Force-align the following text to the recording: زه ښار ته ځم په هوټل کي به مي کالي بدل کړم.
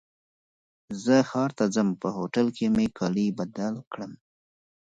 زه 1.03 1.15
ښار 1.29 1.51
ته 1.57 1.65
ځم 1.75 1.89
په 2.01 2.07
هوټل 2.17 2.47
کي 2.57 2.67
به 2.69 2.73
مي 2.75 2.87
کالي 2.97 3.27
بدل 3.37 3.75
کړم. 3.91 4.11